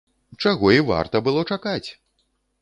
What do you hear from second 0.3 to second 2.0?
Чаго і варта было чакаць!